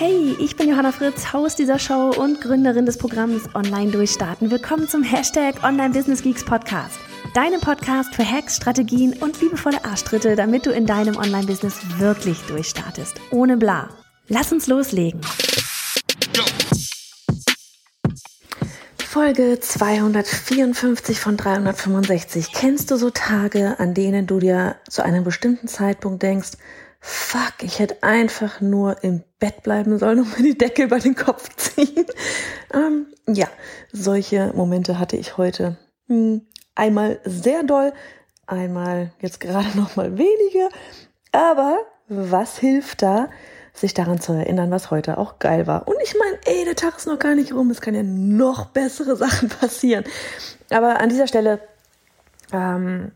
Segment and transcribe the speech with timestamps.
[0.00, 4.48] Hey, ich bin Johanna Fritz, Haus dieser Show und Gründerin des Programms Online Durchstarten.
[4.48, 7.00] Willkommen zum Hashtag Online Business Geeks Podcast.
[7.34, 13.20] Deinem Podcast für Hacks, Strategien und liebevolle Arschtritte, damit du in deinem Online-Business wirklich durchstartest.
[13.32, 13.88] Ohne bla.
[14.28, 15.20] Lass uns loslegen.
[19.04, 22.52] Folge 254 von 365.
[22.52, 26.52] Kennst du so Tage, an denen du dir zu einem bestimmten Zeitpunkt denkst,
[27.08, 31.14] fuck, ich hätte einfach nur im Bett bleiben sollen und mir die Decke über den
[31.14, 32.04] Kopf ziehen.
[32.74, 33.48] Ähm, ja,
[33.92, 35.78] solche Momente hatte ich heute.
[36.08, 36.42] Hm,
[36.74, 37.94] einmal sehr doll,
[38.46, 40.68] einmal jetzt gerade noch mal weniger.
[41.32, 43.30] Aber was hilft da,
[43.72, 45.88] sich daran zu erinnern, was heute auch geil war?
[45.88, 47.70] Und ich meine, ey, der Tag ist noch gar nicht rum.
[47.70, 50.04] Es kann ja noch bessere Sachen passieren.
[50.68, 51.60] Aber an dieser Stelle
[52.52, 53.12] ähm,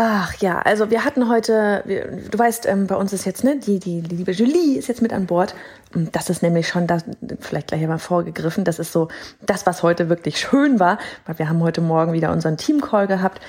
[0.00, 3.58] Ach ja, also wir hatten heute, wir, du weißt, ähm, bei uns ist jetzt, ne,
[3.58, 5.56] die, die, die liebe Julie ist jetzt mit an Bord.
[5.92, 7.04] Und das ist nämlich schon, das,
[7.40, 9.08] vielleicht gleich einmal vorgegriffen, das ist so
[9.44, 13.40] das, was heute wirklich schön war, weil wir haben heute Morgen wieder unseren Team-Call gehabt,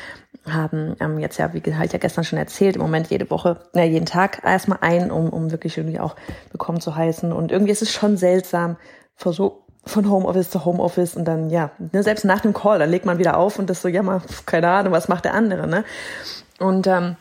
[0.48, 3.86] haben ähm, jetzt ja, wie halt ja gestern schon erzählt, im Moment jede Woche, ne,
[3.86, 6.16] jeden Tag erstmal ein, um, um wirklich irgendwie auch
[6.52, 7.32] willkommen zu heißen.
[7.32, 8.78] Und irgendwie ist es schon seltsam,
[9.16, 12.90] vor so von Homeoffice zu Homeoffice und dann, ja, ne, selbst nach dem Call, dann
[12.90, 15.68] legt man wieder auf und das so, ja mal, keine Ahnung, was macht der andere,
[15.68, 15.84] ne?
[16.60, 17.16] Und ähm,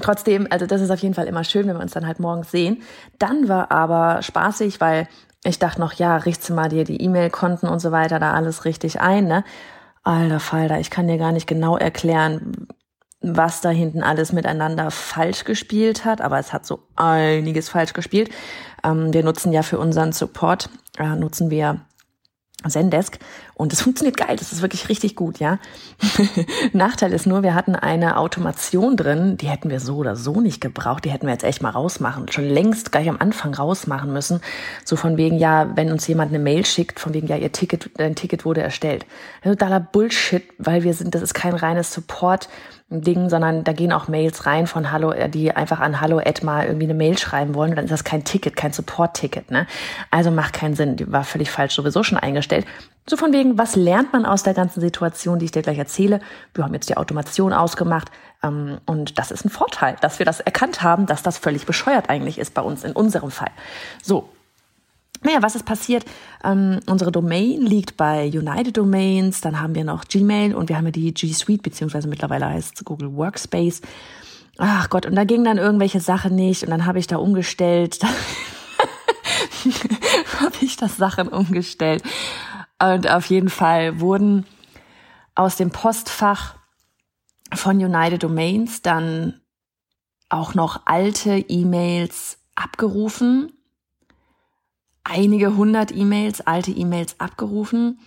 [0.00, 2.50] trotzdem, also das ist auf jeden Fall immer schön, wenn wir uns dann halt morgens
[2.50, 2.82] sehen.
[3.18, 5.08] Dann war aber spaßig, weil
[5.44, 8.64] ich dachte noch, ja, richtst du mal dir die E-Mail-Konten und so weiter da alles
[8.64, 9.44] richtig ein, ne?
[10.02, 12.68] Alter Falter, ich kann dir gar nicht genau erklären,
[13.20, 18.30] was da hinten alles miteinander falsch gespielt hat, aber es hat so einiges falsch gespielt.
[18.82, 21.80] Ähm, wir nutzen ja für unseren Support, äh, nutzen wir
[22.68, 23.18] Zendesk
[23.54, 25.58] und es funktioniert geil, das ist wirklich richtig gut, ja.
[26.72, 30.60] Nachteil ist nur, wir hatten eine Automation drin, die hätten wir so oder so nicht
[30.60, 34.40] gebraucht, die hätten wir jetzt echt mal rausmachen, schon längst gleich am Anfang rausmachen müssen,
[34.84, 37.90] so von wegen, ja, wenn uns jemand eine Mail schickt, von wegen, ja, ihr Ticket,
[37.96, 39.06] dein Ticket wurde erstellt.
[39.42, 42.48] Totaler Bullshit, weil wir sind, das ist kein reines Support,
[42.90, 46.64] Ding, sondern da gehen auch Mails rein von Hallo, äh, die einfach an Hallo Edma
[46.64, 47.70] irgendwie eine Mail schreiben wollen.
[47.70, 49.52] Und dann ist das kein Ticket, kein Support-Ticket.
[49.52, 49.66] Ne?
[50.10, 50.96] Also macht keinen Sinn.
[50.96, 52.66] Die war völlig falsch sowieso schon eingestellt.
[53.08, 56.20] So von wegen, was lernt man aus der ganzen Situation, die ich dir gleich erzähle?
[56.52, 58.10] Wir haben jetzt die Automation ausgemacht.
[58.42, 62.10] Ähm, und das ist ein Vorteil, dass wir das erkannt haben, dass das völlig bescheuert
[62.10, 63.50] eigentlich ist bei uns in unserem Fall.
[64.02, 64.28] So,
[65.22, 66.04] naja, was ist passiert?
[66.42, 70.86] Ähm, unsere Domain liegt bei United Domains, dann haben wir noch Gmail und wir haben
[70.86, 73.82] ja die G Suite, beziehungsweise mittlerweile heißt Google Workspace.
[74.56, 77.98] Ach Gott, und da ging dann irgendwelche Sachen nicht und dann habe ich da umgestellt.
[80.40, 82.02] habe ich das Sachen umgestellt.
[82.82, 84.46] Und auf jeden Fall wurden
[85.34, 86.56] aus dem Postfach
[87.52, 89.40] von United Domains dann
[90.28, 93.52] auch noch alte E-Mails abgerufen
[95.10, 97.98] einige hundert E-Mails, alte E-Mails abgerufen.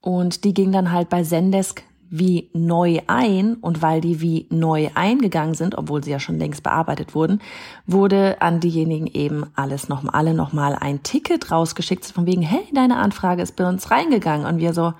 [0.00, 3.54] Und die gingen dann halt bei Zendesk wie neu ein.
[3.54, 7.40] Und weil die wie neu eingegangen sind, obwohl sie ja schon längst bearbeitet wurden,
[7.86, 12.06] wurde an diejenigen eben alles noch alle noch mal ein Ticket rausgeschickt.
[12.06, 14.46] Von wegen hey, deine Anfrage ist bei uns reingegangen.
[14.46, 14.94] Und wir so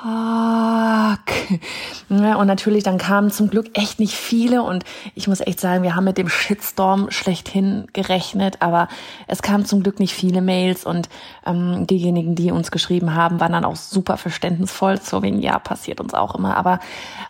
[0.00, 1.20] fuck.
[2.08, 5.94] Und natürlich, dann kamen zum Glück echt nicht viele und ich muss echt sagen, wir
[5.94, 8.88] haben mit dem Shitstorm schlechthin gerechnet, aber
[9.26, 11.08] es kamen zum Glück nicht viele Mails und
[11.46, 16.00] ähm, diejenigen, die uns geschrieben haben, waren dann auch super verständnisvoll, so wegen, ja, passiert
[16.00, 16.80] uns auch immer, aber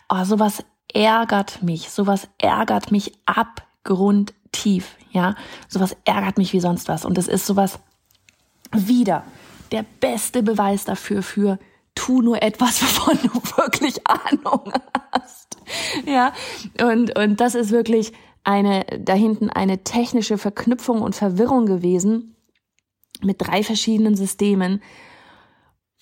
[0.09, 0.63] oh, sowas
[0.93, 5.35] ärgert mich, sowas ärgert mich abgrundtief, ja,
[5.67, 7.05] sowas ärgert mich wie sonst was.
[7.05, 7.79] Und es ist sowas
[8.71, 9.23] wieder
[9.71, 11.59] der beste Beweis dafür für
[11.99, 14.71] tu nur etwas, wovon du wirklich Ahnung
[15.11, 15.57] hast.
[16.05, 16.33] Ja,
[16.81, 18.13] und, und das ist wirklich
[18.43, 22.35] eine, da hinten eine technische Verknüpfung und Verwirrung gewesen
[23.21, 24.81] mit drei verschiedenen Systemen.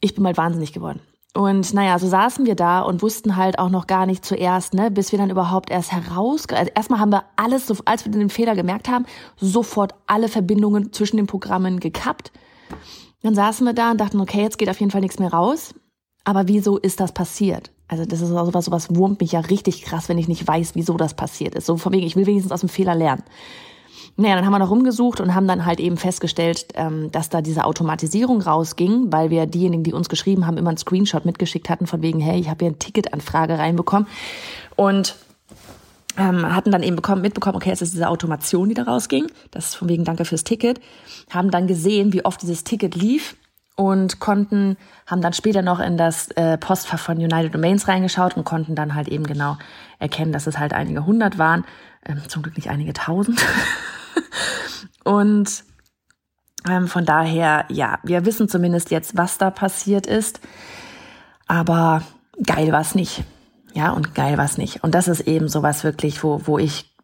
[0.02, 1.02] Ich bin mal wahnsinnig geworden.
[1.34, 4.90] Und naja, so saßen wir da und wussten halt auch noch gar nicht zuerst, ne,
[4.90, 8.56] bis wir dann überhaupt erst heraus, also erstmal haben wir alles, als wir den Fehler
[8.56, 9.06] gemerkt haben,
[9.36, 12.32] sofort alle Verbindungen zwischen den Programmen gekappt.
[13.22, 15.74] Dann saßen wir da und dachten, okay, jetzt geht auf jeden Fall nichts mehr raus.
[16.27, 17.71] Aber wieso ist das passiert?
[17.88, 20.97] Also das ist sowas, sowas wurmt mich ja richtig krass, wenn ich nicht weiß, wieso
[20.97, 21.65] das passiert ist.
[21.65, 23.24] So von wegen, ich will wenigstens aus dem Fehler lernen.
[24.18, 27.41] naja, dann haben wir noch rumgesucht und haben dann halt eben festgestellt, ähm, dass da
[27.41, 31.88] diese Automatisierung rausging, weil wir diejenigen, die uns geschrieben haben, immer einen Screenshot mitgeschickt hatten
[31.88, 34.09] von wegen, hey, ich habe hier eine Ticketanfrage reinbekommen
[34.75, 35.15] und
[36.18, 39.27] ähm, hatten dann eben bekommen, mitbekommen, okay, es ist diese Automation, die da rausging.
[39.51, 40.81] Das ist von wegen Danke fürs Ticket.
[41.29, 43.38] Haben dann gesehen, wie oft dieses Ticket lief
[43.77, 44.75] und konnten,
[45.06, 48.95] haben dann später noch in das äh, Postfach von United Domains reingeschaut und konnten dann
[48.95, 49.56] halt eben genau
[50.00, 51.63] erkennen, dass es halt einige hundert waren.
[52.03, 53.39] Ähm, zum Glück nicht einige tausend.
[55.03, 55.63] und
[56.68, 60.41] ähm, von daher, ja, wir wissen zumindest jetzt, was da passiert ist.
[61.47, 62.01] Aber
[62.44, 63.24] geil war es nicht.
[63.74, 64.83] Ja, und geil war es nicht.
[64.83, 66.95] Und das ist eben sowas wirklich, wo, wo ich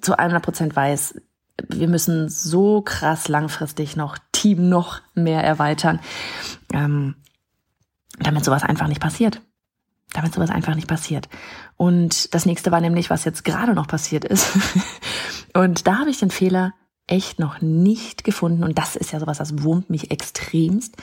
[0.00, 1.20] zu 100 Prozent weiß,
[1.68, 6.00] wir müssen so krass langfristig noch Team noch mehr erweitern,
[6.72, 7.16] ähm,
[8.18, 9.40] damit sowas einfach nicht passiert.
[10.12, 11.28] Damit sowas einfach nicht passiert.
[11.76, 14.48] Und das nächste war nämlich, was jetzt gerade noch passiert ist.
[15.54, 16.74] und da habe ich den Fehler
[17.06, 18.64] echt noch nicht gefunden.
[18.64, 20.96] Und das ist ja sowas, das wurmt mich extremst.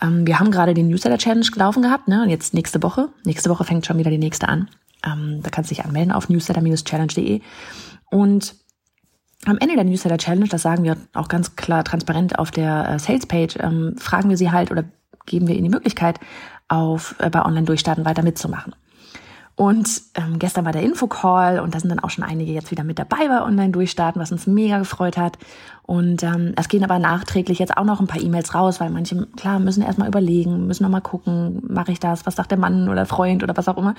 [0.00, 2.22] Ähm, wir haben gerade den Newsletter Challenge gelaufen gehabt, ne?
[2.22, 3.08] Und jetzt nächste Woche.
[3.24, 4.68] Nächste Woche fängt schon wieder die nächste an.
[5.04, 7.40] Ähm, da kannst du dich anmelden auf newsletter-challenge.de.
[8.10, 8.54] Und
[9.48, 12.98] am Ende der Newsletter Challenge, das sagen wir auch ganz klar transparent auf der äh,
[12.98, 14.84] Sales Page, ähm, fragen wir sie halt oder
[15.26, 16.20] geben wir ihnen die Möglichkeit,
[16.68, 18.74] auf äh, bei Online Durchstarten weiter mitzumachen.
[19.58, 22.84] Und ähm, gestern war der Infocall und da sind dann auch schon einige jetzt wieder
[22.84, 25.36] mit dabei bei Online-Durchstarten, was uns mega gefreut hat.
[25.82, 29.26] Und ähm, es gehen aber nachträglich jetzt auch noch ein paar E-Mails raus, weil manche,
[29.36, 33.04] klar, müssen erstmal überlegen, müssen nochmal gucken, mache ich das, was sagt der Mann oder
[33.04, 33.96] Freund oder was auch immer.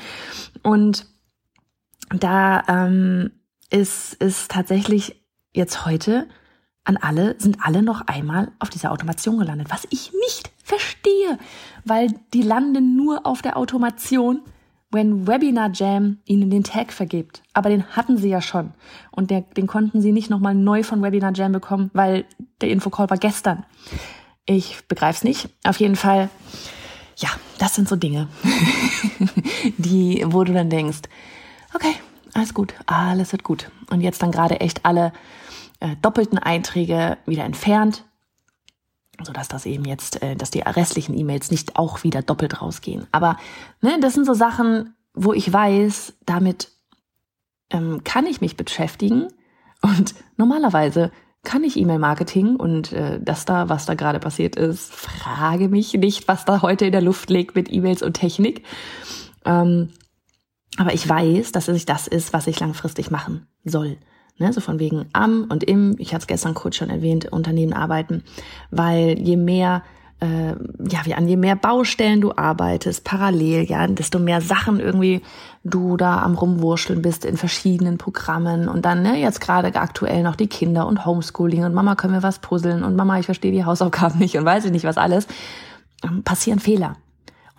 [0.64, 1.08] Und
[2.10, 3.32] da ähm,
[3.70, 5.19] ist, ist tatsächlich
[5.54, 6.28] jetzt heute
[6.84, 11.38] an alle, sind alle noch einmal auf dieser Automation gelandet, was ich nicht verstehe,
[11.86, 14.42] weil die landen nur auf der Automation,
[14.92, 17.44] wenn Webinar Jam ihnen den Tag vergibt.
[17.54, 18.74] Aber den hatten sie ja schon.
[19.12, 22.26] Und der, den konnten sie nicht nochmal neu von Webinar Jam bekommen, weil
[22.62, 23.66] der Infocall war gestern.
[24.46, 25.50] Ich begreif's nicht.
[25.64, 26.30] Auf jeden Fall,
[27.18, 27.30] ja,
[27.60, 28.28] das sind so Dinge,
[29.78, 31.02] die, wo du dann denkst,
[31.76, 31.94] okay,
[32.40, 33.70] alles gut, alles wird gut.
[33.90, 35.12] Und jetzt dann gerade echt alle
[35.82, 38.06] äh, doppelten Einträge wieder entfernt,
[39.22, 43.08] so dass das eben jetzt, äh, dass die restlichen E-Mails nicht auch wieder doppelt rausgehen.
[43.12, 43.38] Aber
[43.82, 46.72] ne, das sind so Sachen, wo ich weiß, damit
[47.72, 49.28] ähm, kann ich mich beschäftigen
[49.82, 51.12] und normalerweise
[51.44, 56.28] kann ich E-Mail-Marketing und äh, das da, was da gerade passiert ist, frage mich nicht,
[56.30, 58.66] was da heute in der Luft liegt mit E-Mails und Technik.
[59.46, 59.90] Ähm,
[60.80, 63.98] aber ich weiß, dass es das ist, was ich langfristig machen soll.
[64.38, 67.74] Ne, so von wegen am und im, ich hatte es gestern kurz schon erwähnt, Unternehmen
[67.74, 68.24] arbeiten,
[68.72, 69.84] weil je mehr
[70.22, 70.52] äh,
[70.90, 75.22] ja, wie an je mehr Baustellen du arbeitest, parallel, ja, desto mehr Sachen irgendwie
[75.66, 78.70] du da am rumwurschteln bist in verschiedenen Programmen.
[78.70, 82.24] Und dann, ne, jetzt gerade aktuell noch die Kinder und Homeschooling und Mama können wir
[82.24, 82.84] was puzzeln?
[82.84, 85.28] Und Mama, ich verstehe die Hausaufgaben nicht und weiß ich nicht was alles,
[86.06, 86.96] ähm, passieren Fehler.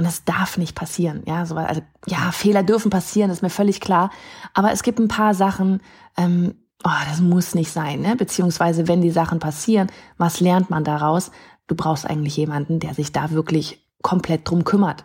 [0.01, 3.83] Und das darf nicht passieren, ja, so, also, ja, Fehler dürfen passieren, ist mir völlig
[3.83, 4.11] klar,
[4.55, 5.83] aber es gibt ein paar Sachen,
[6.17, 8.17] ähm, oh, das muss nicht sein, ne?
[8.17, 11.31] Beziehungsweise, wenn die Sachen passieren, was lernt man daraus?
[11.67, 15.05] Du brauchst eigentlich jemanden, der sich da wirklich komplett drum kümmert.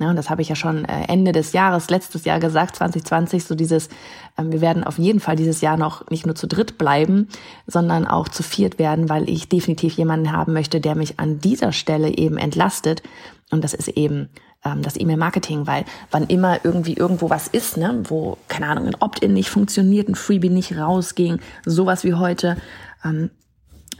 [0.00, 3.44] Ja, und das habe ich ja schon äh, Ende des Jahres, letztes Jahr gesagt, 2020,
[3.44, 3.88] so dieses,
[4.36, 7.28] ähm, wir werden auf jeden Fall dieses Jahr noch nicht nur zu dritt bleiben,
[7.68, 11.70] sondern auch zu viert werden, weil ich definitiv jemanden haben möchte, der mich an dieser
[11.70, 13.04] Stelle eben entlastet.
[13.52, 14.30] Und das ist eben
[14.64, 18.96] ähm, das E-Mail-Marketing, weil wann immer irgendwie irgendwo was ist, ne, wo, keine Ahnung, ein
[18.98, 22.56] Opt-in nicht funktioniert, ein Freebie nicht rausging, sowas wie heute,
[23.04, 23.30] ähm,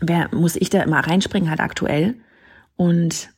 [0.00, 2.16] wer, muss ich da immer reinspringen, halt aktuell.
[2.74, 3.28] Und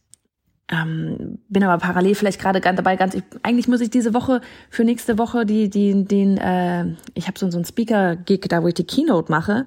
[0.69, 4.85] ähm, bin aber parallel vielleicht gerade dabei, ganz, ich, eigentlich muss ich diese Woche für
[4.85, 8.75] nächste Woche die, die, den, äh, ich habe so, so einen Speaker-Gig da, wo ich
[8.75, 9.67] die Keynote mache.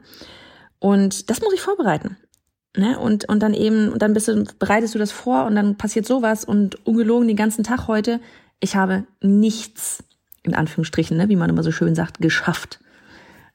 [0.79, 2.17] Und das muss ich vorbereiten.
[2.75, 2.99] Ne?
[2.99, 6.05] Und, und dann eben, und dann bist du, bereitest du das vor und dann passiert
[6.05, 8.19] sowas und ungelogen den ganzen Tag heute.
[8.59, 10.03] Ich habe nichts,
[10.43, 12.79] in Anführungsstrichen, ne, wie man immer so schön sagt, geschafft.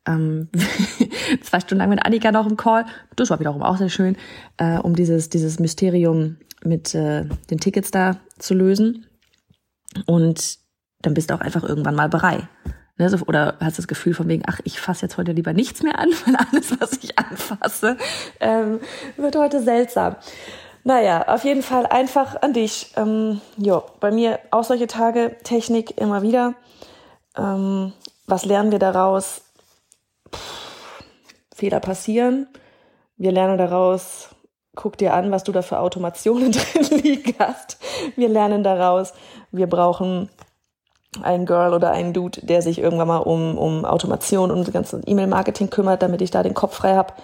[0.06, 0.48] Ähm,
[1.42, 2.86] zwei Stunden lang mit Annika noch im Call.
[3.16, 4.16] Das war wiederum auch sehr schön,
[4.56, 9.06] äh, um dieses, dieses Mysterium mit äh, den Tickets da zu lösen.
[10.06, 10.58] Und
[11.02, 12.48] dann bist du auch einfach irgendwann mal bereit.
[12.96, 15.82] Ne, so, oder hast das Gefühl von wegen, ach, ich fasse jetzt heute lieber nichts
[15.82, 17.96] mehr an, weil alles, was ich anfasse,
[18.40, 18.80] ähm,
[19.16, 20.16] wird heute seltsam.
[20.84, 22.92] Naja, auf jeden Fall einfach an dich.
[22.96, 26.54] Ähm, jo, bei mir auch solche Tage, Technik immer wieder.
[27.36, 27.92] Ähm,
[28.26, 29.42] was lernen wir daraus?
[30.32, 31.02] Pff,
[31.54, 32.46] Fehler passieren.
[33.16, 34.28] Wir lernen daraus,
[34.74, 37.78] guck dir an, was du da für Automationen drin liegen hast.
[38.16, 39.12] Wir lernen daraus,
[39.50, 40.28] wir brauchen
[41.22, 45.00] ein Girl oder ein Dude, der sich irgendwann mal um, um Automation und das ganze
[45.06, 47.14] E-Mail-Marketing kümmert, damit ich da den Kopf frei habe.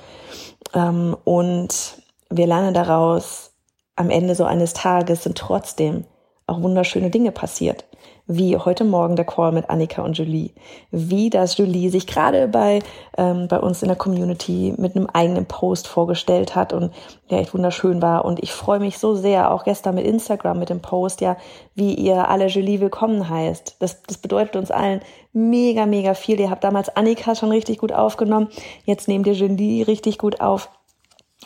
[0.74, 1.96] Ähm, und
[2.28, 3.52] wir lernen daraus,
[3.96, 6.04] am Ende so eines Tages sind trotzdem
[6.50, 7.84] auch wunderschöne Dinge passiert
[8.32, 10.50] wie heute Morgen der Call mit Annika und Julie,
[10.92, 12.78] wie das Julie sich gerade bei,
[13.18, 16.92] ähm, bei uns in der Community mit einem eigenen Post vorgestellt hat und
[17.30, 18.24] der echt wunderschön war.
[18.24, 21.36] Und ich freue mich so sehr, auch gestern mit Instagram, mit dem Post, ja,
[21.74, 23.76] wie ihr alle Julie willkommen heißt.
[23.80, 25.00] Das, das bedeutet uns allen
[25.32, 26.38] mega, mega viel.
[26.38, 28.48] Ihr habt damals Annika schon richtig gut aufgenommen.
[28.84, 30.70] Jetzt nehmt ihr Julie richtig gut auf.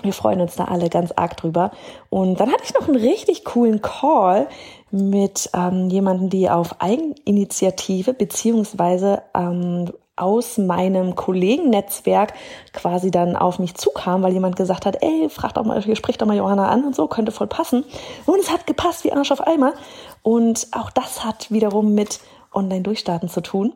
[0.02, 1.70] Wir freuen uns da alle ganz arg drüber.
[2.10, 4.48] Und dann hatte ich noch einen richtig coolen Call
[4.90, 12.34] mit ähm, jemanden, die auf Eigeninitiative beziehungsweise ähm, aus meinem Kollegennetzwerk
[12.72, 16.26] quasi dann auf mich zukam, weil jemand gesagt hat, ey, frag doch mal, sprich doch
[16.26, 17.84] mal Johanna an und so, könnte voll passen.
[18.26, 19.74] Und es hat gepasst wie Arsch auf Eimer.
[20.22, 22.20] Und auch das hat wiederum mit
[22.52, 23.72] Online-Durchstarten zu tun.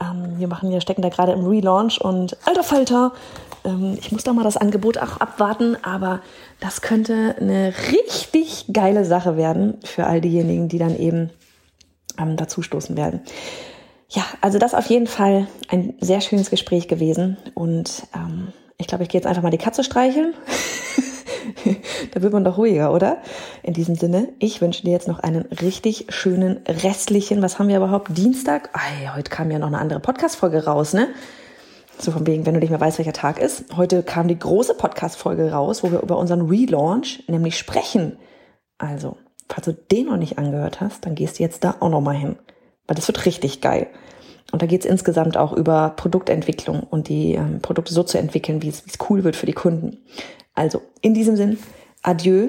[0.00, 3.12] Ähm, wir machen, wir stecken da gerade im Relaunch und alter Falter,
[3.64, 6.20] ähm, ich muss da mal das Angebot auch abwarten, aber
[6.60, 11.30] das könnte eine richtig geile Sache werden für all diejenigen, die dann eben
[12.18, 12.62] ähm, dazu
[12.96, 13.20] werden.
[14.08, 19.04] Ja, also das auf jeden Fall ein sehr schönes Gespräch gewesen und ähm, ich glaube,
[19.04, 20.34] ich gehe jetzt einfach mal die Katze streicheln.
[22.12, 23.18] da wird man doch ruhiger, oder?
[23.62, 27.76] In diesem Sinne, ich wünsche dir jetzt noch einen richtig schönen restlichen, was haben wir
[27.76, 28.16] überhaupt?
[28.16, 28.70] Dienstag?
[28.72, 31.08] Ei, heute kam ja noch eine andere Podcast-Folge raus, ne?
[32.00, 33.76] So von wegen, wenn du nicht mehr weißt, welcher Tag ist.
[33.76, 38.16] Heute kam die große Podcast-Folge raus, wo wir über unseren Relaunch nämlich sprechen.
[38.78, 39.18] Also,
[39.50, 42.36] falls du den noch nicht angehört hast, dann gehst du jetzt da auch nochmal hin.
[42.86, 43.86] Weil das wird richtig geil.
[44.50, 48.62] Und da geht es insgesamt auch über Produktentwicklung und die ähm, Produkte so zu entwickeln,
[48.62, 49.98] wie es cool wird für die Kunden.
[50.54, 51.58] Also, in diesem Sinn,
[52.02, 52.48] adieu.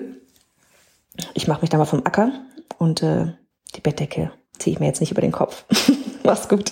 [1.34, 2.32] Ich mache mich da mal vom Acker
[2.78, 3.34] und äh,
[3.76, 5.66] die Bettdecke ziehe ich mir jetzt nicht über den Kopf.
[6.24, 6.72] Mach's gut.